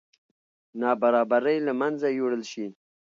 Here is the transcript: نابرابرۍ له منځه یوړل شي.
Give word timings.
نابرابرۍ 0.79 1.57
له 1.67 1.73
منځه 1.81 2.07
یوړل 2.19 2.43
شي. 2.51 2.65